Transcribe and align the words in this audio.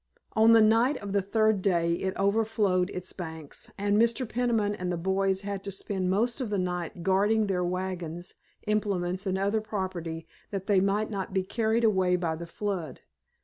On 0.33 0.53
the 0.53 0.63
night 0.63 0.97
of 0.97 1.13
the 1.13 1.21
third 1.21 1.61
day 1.61 1.93
it 1.93 2.15
overflowed 2.17 2.89
its 2.89 3.13
banks, 3.13 3.69
and 3.77 4.01
Mr. 4.01 4.27
Peniman 4.27 4.73
and 4.73 4.91
the 4.91 4.97
boys 4.97 5.41
had 5.41 5.63
to 5.65 5.71
spend 5.71 6.09
most 6.09 6.41
of 6.41 6.49
the 6.49 6.57
night 6.57 7.03
guarding 7.03 7.45
their 7.45 7.63
wagons, 7.63 8.33
implements 8.65 9.27
and 9.27 9.37
other 9.37 9.61
property 9.61 10.25
that 10.49 10.65
they 10.65 10.79
might 10.81 11.11
not 11.11 11.33
be 11.35 11.43
carried 11.43 11.83
away 11.83 12.15
by 12.15 12.35
the 12.35 12.47
flood. 12.47 13.01